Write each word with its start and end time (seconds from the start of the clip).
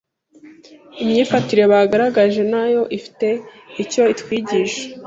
imyifatire 1.03 1.63
bagaragaje 1.71 2.41
na 2.53 2.63
yo 2.73 2.81
ifite 2.97 3.27
icyo 3.83 4.03
itwigisha 4.13 4.83